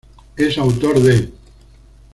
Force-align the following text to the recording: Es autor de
Es 0.35 0.57
autor 0.57 0.97
de 0.99 1.31